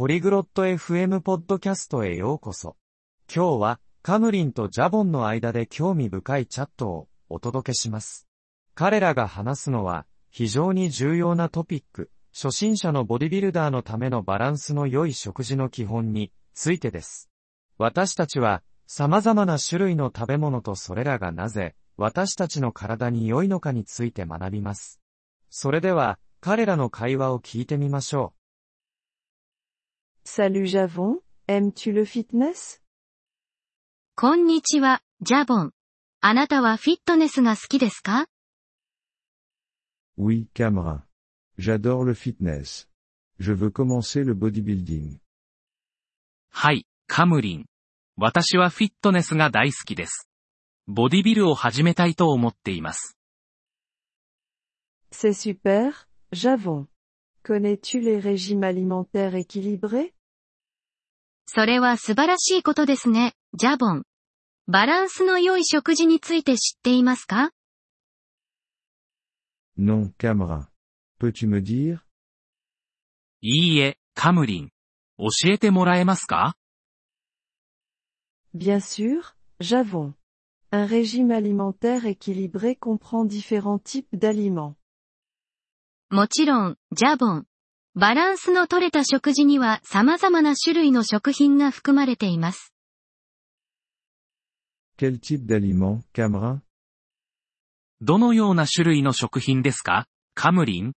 [0.00, 2.74] ポリグロット FM ポッドキャストへようこそ。
[3.30, 8.26] 今日は、カムリンとジャボンの間で興味深いチャットをお届けします。
[8.74, 17.28] 彼らが話すのは、非常に重要なトピック、初心者のボディビルダーのためのバランスの良い食事の基本についてです。
[17.76, 24.98] 私たちは、様々な種類の食べ物とそれらがなぜ、私たちの体に良いのかについて学びます。
[25.50, 28.39] それでは、彼らの会話を聞いてみましょう
[30.29, 32.81] Salut Javon, aimes-tu le fitness
[34.15, 35.71] こんにちは、ジャボン。
[36.21, 38.27] あなたはフィットネスが好きですか
[40.17, 41.03] Oui, Camera.
[41.57, 42.87] J'adore le fitness.
[43.39, 45.19] Je veux commencer le bodybuilding.
[46.49, 47.65] はい、カムリン。
[48.17, 50.29] 私はフィットネスが大好きです。
[50.87, 53.17] ボディビルを始めたいと思っています。
[55.11, 55.93] C'est super,
[56.31, 56.87] Javon.
[57.43, 60.13] Connais-tu les régimes alimentaires équilibrés
[61.52, 64.04] それは素晴らしいことですね、ジャボン。
[64.68, 67.50] バランスの良い食事について知っていますか
[69.76, 70.68] Non, Camera.
[71.18, 71.98] Peux-tu me dire
[73.40, 74.68] いいえ、カムリン。
[75.18, 76.54] 教えてもらえますか
[78.54, 80.12] Bien sûr, Javon.
[80.70, 84.76] Un régime alimentaire équilibré comprend différents types d'aliments.
[86.10, 87.49] もちろん、ジャボン。
[87.96, 92.72] バランスの取れた食事には様々な種類の食品が含まれています。
[94.96, 96.60] Quel type d'aliment, Camera
[98.00, 100.92] どのような種類の食品ですかカムリン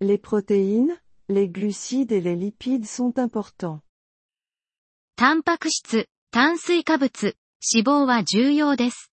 [0.00, 3.82] Les protéines, les glucides et les lipides sont importants.
[5.14, 9.12] タンパク質、炭水化物、脂肪は重要です。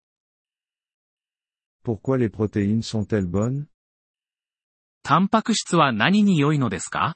[1.83, 3.70] Pourquoi les protéines sont-elles bonnes
[5.03, 7.15] タンパク質は何に良いのですか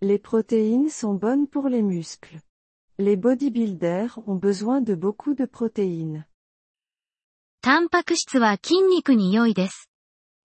[0.00, 2.40] Les protéines sont bonnes pour les muscles.
[2.98, 6.24] Les bodybuilders ont besoin de beaucoup de protéines.
[7.60, 9.90] タンパク質は筋肉に良いです。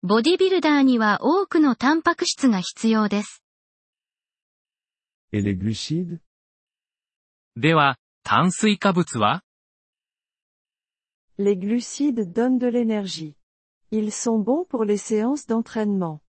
[0.01, 3.44] ボディビルダーには多くのタンパク質が必要です。
[5.31, 6.19] Et les glucides
[7.56, 9.44] では、炭水化物は
[11.38, 13.35] Les glucides donnent de l'énergie.
[13.96, 16.20] Ils sont bons pour les séances d'entraînement.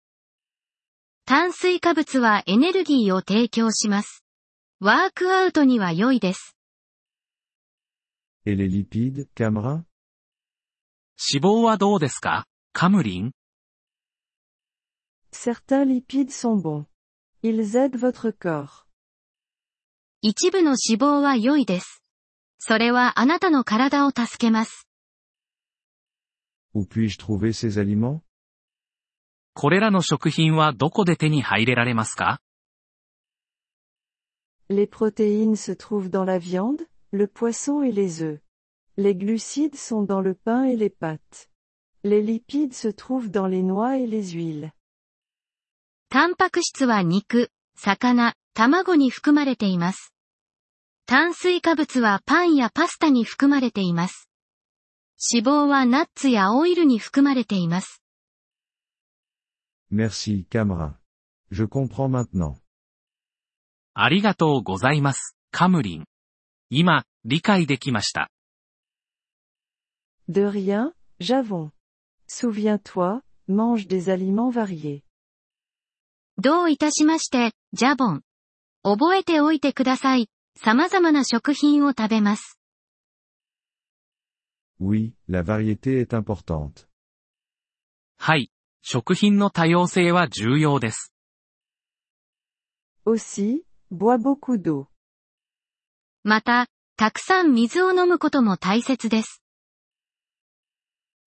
[1.25, 4.23] 炭水化物はエネルギーを提供します。
[4.81, 6.59] ワークアウトには良いです。
[8.45, 9.83] Et les lipides, Camera
[11.17, 12.45] 脂肪はどうですか
[12.75, 13.33] カムリン
[15.33, 16.85] Certains lipides sont bons.
[17.43, 18.85] Ils aident votre corps.
[20.21, 22.03] 一部の脂肪は良いです。
[22.59, 24.87] それはあなたの体を助けます。
[26.75, 28.21] Où puis-je trouver ces aliments
[29.55, 32.41] これらの食品はどこで手に入れられますか
[34.69, 38.41] Les protéines se trouvent dans la viande, le poisson et les œufs.
[38.97, 41.49] Les glucides sont dans le pain et les pâtes.
[42.03, 44.73] Les lipides se trouvent dans les noix et les huiles.
[46.11, 50.15] タンパク質は肉、魚、卵に含まれています。
[51.07, 54.31] 炭水化物はパンやパスタに含まれています。
[55.33, 58.03] 脂肪はナッツやオイルに含まれています。
[59.91, 60.95] Merci, Camera.
[61.51, 62.57] Je comprends maintenant.
[63.95, 66.05] ありがとうございます、カムリン。
[66.69, 68.31] 今、理解できました。
[70.29, 71.71] De rien, Javon.
[72.29, 75.03] Souviens-toi, mange des aliments variés.
[76.39, 78.23] どういたしまして、ジャボン。
[78.83, 80.29] 覚えておいてください。
[80.57, 82.59] 様々な食品を食べます。
[84.81, 86.89] Oui, la variété est importante.
[88.19, 88.51] はい、
[88.83, 91.15] 食品の多様性は重要です。
[93.07, 94.87] Aussi, bois beaucoup d'eau.
[96.23, 99.43] また、たくさん水を飲むことも大切です。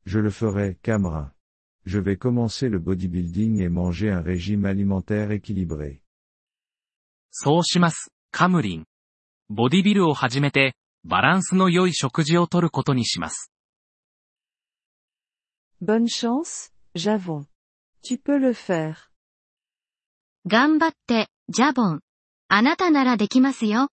[0.06, 1.32] Je le ferai, Camera.
[1.86, 6.02] Je vais commencer le bodybuilding et manger un régime alimentaire équilibré.
[7.32, 8.86] そうします、カムリン。
[9.50, 13.53] ボディビルを始めて、バランスの良い食事をとることにします。
[15.83, 17.47] Bonne chance, Javon.
[18.03, 18.95] Tu peux le faire.
[20.47, 22.01] 頑張って、ジャボン。
[22.49, 23.89] あなたならできますよ。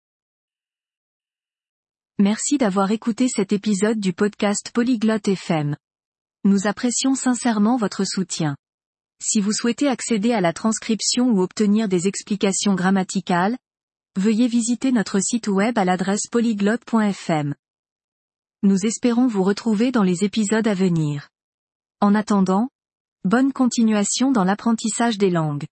[2.19, 5.77] Merci d'avoir écouté cet épisode du podcast Polyglotte FM.
[6.45, 8.57] Nous apprécions sincèrement votre soutien.
[9.21, 13.57] Si vous souhaitez accéder à la transcription ou obtenir des explications grammaticales,
[14.16, 17.56] veuillez visiter notre site web à l'adresse polyglotte.fm.
[18.62, 21.30] Nous espérons vous retrouver dans les épisodes à venir.
[22.00, 22.70] En attendant,
[23.24, 25.66] bonne continuation dans l'apprentissage des langues.